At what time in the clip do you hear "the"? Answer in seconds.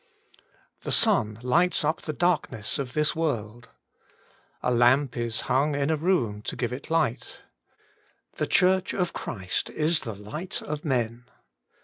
0.81-0.91, 2.01-2.11, 8.37-8.47, 9.99-10.15